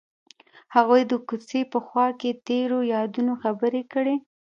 هغوی 0.75 1.01
د 1.07 1.13
کوڅه 1.27 1.59
په 1.73 1.79
خوا 1.85 2.07
کې 2.19 2.31
تیرو 2.47 2.79
یادونو 2.93 3.33
خبرې 3.43 3.81
کړې. 3.93 4.15